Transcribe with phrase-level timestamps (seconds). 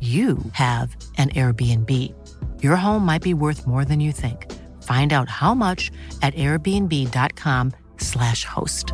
[0.00, 2.14] you have an Airbnb.
[2.62, 4.46] Your home might be worth more than you think.
[4.84, 5.90] Find out how much
[6.22, 8.92] at airbnb.com/slash host.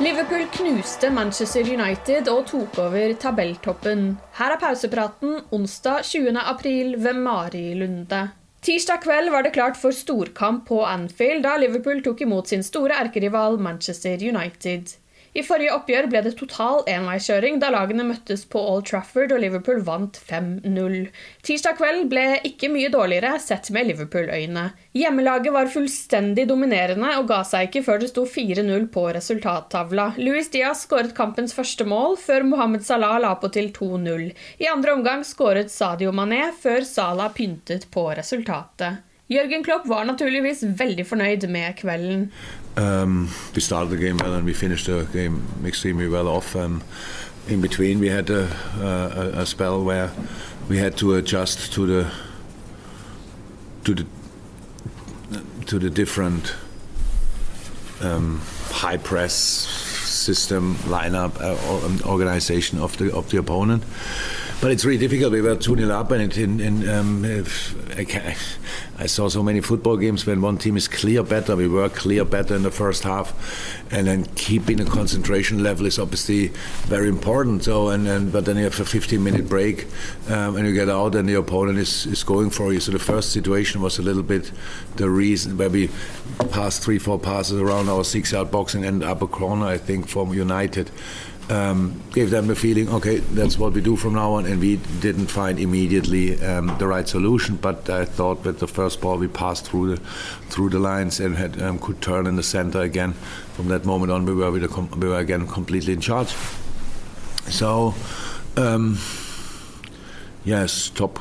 [0.00, 4.12] Liverpool knuste Manchester United og tok over tabelltoppen.
[4.38, 6.38] Her er pausepraten onsdag 20.
[6.38, 8.28] april ved Marilunde.
[8.62, 12.94] Tirsdag kveld var det klart for storkamp på Anfield da Liverpool tok imot sin store
[12.94, 14.94] erkerival Manchester United.
[15.38, 19.84] I forrige oppgjør ble det total enveiskjøring da lagene møttes på Old Trafford og Liverpool
[19.86, 20.96] vant 5-0.
[21.46, 24.64] Tirsdag kveld ble ikke mye dårligere sett med Liverpool-øyne.
[24.98, 30.10] Hjemmelaget var fullstendig dominerende og ga seg ikke før det sto 4-0 på resultattavla.
[30.18, 34.32] Luis Diaz skåret kampens første mål, før Mohammed Salah la på til 2-0.
[34.58, 39.04] I andre omgang skåret Sadio Mané, før Salah pyntet på resultatet.
[39.30, 42.32] Jürgen Klopp var naturligvis veldig fornøyd med kvelden.
[42.76, 46.56] Um, we started the game well and we finished the game extremely well off.
[46.56, 46.82] Um,
[47.48, 48.48] in between, we had a,
[48.80, 50.10] a, a, spell where
[50.68, 52.06] we had to adjust to the
[53.84, 54.06] to the
[55.66, 56.54] to the different
[58.00, 58.40] um,
[58.70, 63.82] high press system lineup uh, organization of the of the opponent.
[64.60, 65.32] But it's really difficult.
[65.32, 67.24] We were 2 0 up, and, it, in, um,
[67.96, 68.36] I,
[68.98, 71.54] I, saw so many football games when one team is clear better.
[71.54, 73.32] We were clear better in the first half,
[73.92, 76.48] and then keeping a concentration level is obviously
[76.86, 77.64] very important.
[77.64, 79.86] So, and, and but then you have a 15 minute break,
[80.28, 82.80] um, and you get out, and the opponent is, is going for you.
[82.80, 84.50] So the first situation was a little bit
[84.96, 85.88] the reason where we
[86.50, 89.78] passed three, four passes around our six yard box and ended up a corner, I
[89.78, 90.90] think, from United
[91.50, 94.76] um, gave them the feeling, okay, that's what we do from now on, and we
[95.00, 97.56] didn't find immediately um, the right solution.
[97.56, 100.02] But I thought that the first ball we passed through the
[100.50, 103.14] through the lines and had um, could turn in the center again.
[103.54, 106.34] From that moment on, we were we were again completely in charge.
[107.48, 107.94] So,
[108.56, 108.98] um,
[110.44, 111.18] yes, top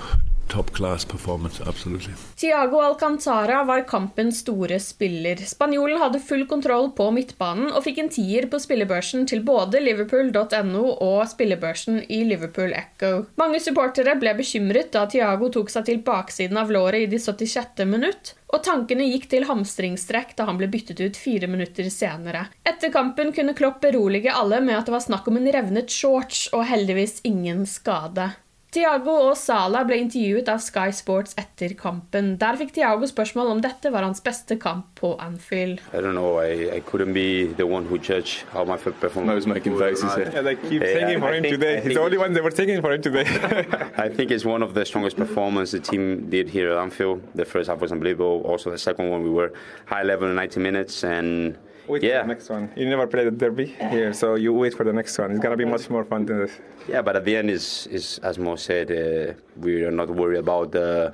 [0.49, 2.13] top class performance, absolutely.
[2.35, 5.35] Tiago Alcantara var kampens store spiller.
[5.35, 10.83] Spanjolen hadde full kontroll på midtbanen og fikk en tier på spillebørsen til både liverpool.no
[11.03, 13.25] og spillebørsen i Liverpool Echo.
[13.41, 17.83] Mange supportere ble bekymret da Tiago tok seg til baksiden av låret i de 76.
[17.89, 22.47] minutt, og tankene gikk til hamstringstrekk da han ble byttet ut fire minutter senere.
[22.67, 26.47] Etter kampen kunne Klopp berolige alle med at det var snakk om en revnet shorts
[26.53, 28.31] og heldigvis ingen skade.
[28.77, 32.35] Tiago og Sala ble intervjuet av Sky Sports etter kampen.
[32.37, 35.81] Der fikk Tiago spørsmål om dette var hans beste kamp på Anfield.
[35.93, 36.37] I don't know.
[36.37, 39.31] I, I couldn't be the one who judged how my performance.
[39.31, 40.13] I was making faces.
[40.13, 41.81] Yeah, yeah they keep yeah, singing for I him think, today.
[41.81, 43.25] He's the only one they were singing for him today.
[43.97, 47.23] I think it's one of the strongest performances the team did here at Anfield.
[47.33, 48.43] The first half was unbelievable.
[48.45, 49.53] Also, the second one we were
[49.87, 51.57] high level in 90 minutes and
[51.87, 52.21] wait yeah.
[52.21, 52.69] for the next one.
[52.75, 55.31] You never played a derby here, so you wait for the next one.
[55.31, 56.59] It's gonna be much more fun than this.
[56.87, 60.39] Yeah, but at the end, is is as Mo said, uh, we are not worried
[60.39, 61.13] about the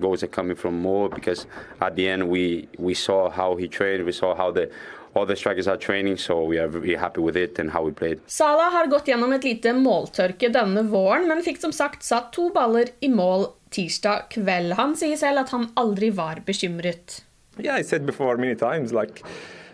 [0.00, 1.46] goals that coming from Mo because
[1.80, 4.70] at the end we we saw how he trained, we saw how the
[5.14, 7.92] all the strikers are training, so we are very happy with it and how we
[7.92, 8.20] played.
[8.26, 12.50] Salah har gått gjennom et lite måltørke denne våren, men fikk som sagt satt to
[12.54, 14.76] baller i mål tirsdag kveld.
[14.78, 17.24] Han sier selv at han aldri var bekymret.
[17.58, 19.24] Yeah, I said before many times, like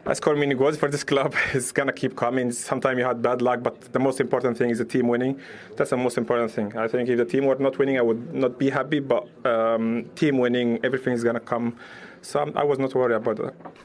[0.09, 1.35] I score many goals for this club.
[1.53, 2.53] It's gonna keep coming.
[2.53, 5.41] Sometimes you had bad luck, but the most important thing is the team winning.
[5.77, 6.77] That's the most important thing.
[6.77, 9.01] I think if the team were not winning, I would not be happy.
[9.01, 11.77] But um, team winning, everything is gonna come.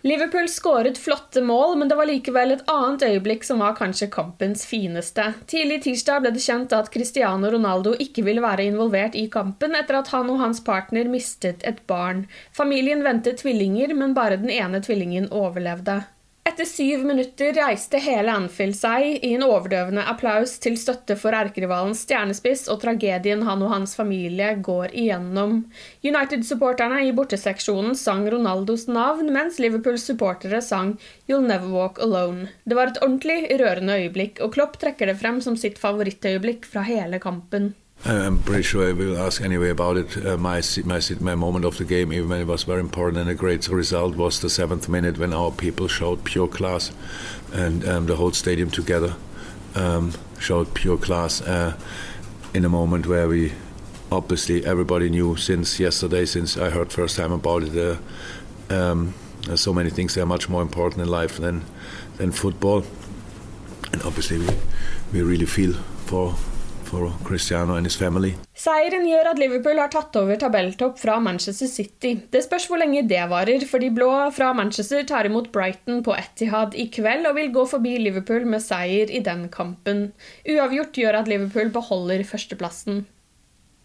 [0.08, 4.66] Liverpool skåret flotte mål, men det var likevel et annet øyeblikk som var kanskje kampens
[4.70, 5.32] fineste.
[5.52, 10.00] Tidlig tirsdag ble det kjent at Cristiano Ronaldo ikke ville være involvert i kampen etter
[10.00, 12.26] at han og hans partner mistet et barn.
[12.56, 16.02] Familien ventet tvillinger, men bare den ene tvillingen overlevde.
[16.42, 22.02] Etter syv minutter reiste hele Anfield seg i en overdøvende applaus til støtte for erkerivalens
[22.08, 25.60] stjernespiss og tragedien han og hans familie går igjennom.
[26.02, 30.96] United-supporterne i borteseksjonen sang Ronaldos navn, mens Liverpools supportere sang
[31.30, 32.50] You'll Never Walk Alone.
[32.66, 36.82] Det var et ordentlig rørende øyeblikk, og Klopp trekker det frem som sitt favorittøyeblikk fra
[36.90, 37.76] hele kampen.
[38.04, 40.26] I'm pretty sure I will ask anyway about it.
[40.26, 43.30] Uh, my, my my moment of the game, even when it was very important and
[43.30, 46.92] a great result, was the seventh minute when our people showed pure class,
[47.54, 49.16] and um, the whole stadium together
[49.76, 51.78] um, showed pure class uh,
[52.56, 53.54] in a moment where we
[54.12, 57.78] obviously everybody knew since yesterday, since I heard first time about it.
[57.78, 57.98] Uh,
[58.74, 59.14] um,
[59.56, 61.66] so many things that are much more important in life than
[62.18, 62.84] than football,
[63.94, 64.50] and obviously we
[65.14, 65.74] we really feel
[66.08, 66.36] for
[66.92, 68.34] for Cristiano and his family.
[68.58, 72.18] Seieren gjør at Liverpool har tatt over tabelltopp fra Manchester City.
[72.34, 76.16] Det spørs hvor lenge det varer, for de blå fra Manchester tar imot Brighton på
[76.18, 80.10] Etihad i kveld og vil gå forbi Liverpool med seier i den kampen.
[80.44, 83.06] Uavgjort gjør at Liverpool beholder førsteplassen.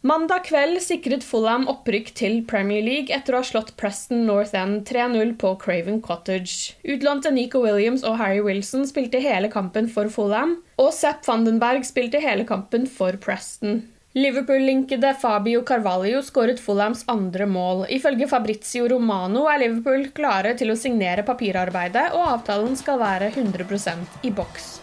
[0.06, 4.84] Mandag kveld sikret Fulham opprykk til Premier League etter å ha slått Preston North End
[4.86, 6.76] 3-0 på Craven Cottage.
[6.86, 12.22] Utlånte Nico Williams og Harry Wilson spilte hele kampen for Fulham, og Sepp Vandenberg spilte
[12.22, 13.80] hele kampen for Preston.
[14.14, 17.88] Liverpool-linkede Fabio Carvalho skåret Fulhams andre mål.
[17.90, 24.22] Ifølge Fabrizio Romano er Liverpool klare til å signere papirarbeidet, og avtalen skal være 100%
[24.22, 24.76] i boks.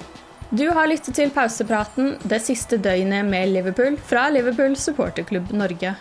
[0.54, 5.96] Du har lyttet til pausepraten det siste døgnet med Liverpool fra Liverpool supporterklubb Norge.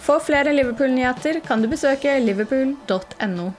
[0.00, 3.50] For flere Liverpool-nyheter kan du besøke liverpool.no.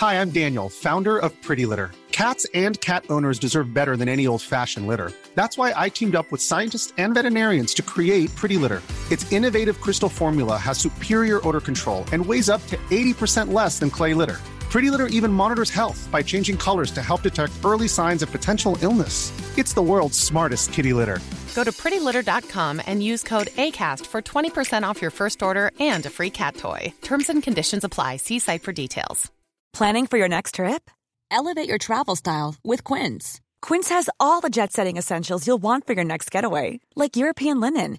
[0.00, 1.90] Hi, I'm Daniel, founder of Pretty Litter.
[2.10, 5.12] Cats and cat owners deserve better than any old fashioned litter.
[5.34, 8.80] That's why I teamed up with scientists and veterinarians to create Pretty Litter.
[9.10, 13.90] Its innovative crystal formula has superior odor control and weighs up to 80% less than
[13.90, 14.38] clay litter.
[14.70, 18.76] Pretty Litter even monitors health by changing colors to help detect early signs of potential
[18.82, 19.32] illness.
[19.56, 21.20] It's the world's smartest kitty litter.
[21.54, 26.10] Go to prettylitter.com and use code ACAST for 20% off your first order and a
[26.10, 26.92] free cat toy.
[27.00, 28.16] Terms and conditions apply.
[28.16, 29.30] See site for details.
[29.72, 30.90] Planning for your next trip?
[31.30, 33.40] Elevate your travel style with Quince.
[33.60, 37.60] Quince has all the jet setting essentials you'll want for your next getaway, like European
[37.60, 37.98] linen,